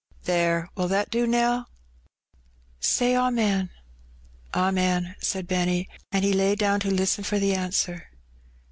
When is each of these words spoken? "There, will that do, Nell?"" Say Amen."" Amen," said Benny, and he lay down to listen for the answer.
"There, 0.23 0.67
will 0.73 0.87
that 0.87 1.11
do, 1.11 1.27
Nell?"" 1.27 1.69
Say 2.79 3.15
Amen."" 3.15 3.69
Amen," 4.55 5.15
said 5.19 5.47
Benny, 5.47 5.87
and 6.11 6.25
he 6.25 6.33
lay 6.33 6.55
down 6.55 6.79
to 6.79 6.89
listen 6.89 7.23
for 7.23 7.37
the 7.37 7.53
answer. 7.53 8.09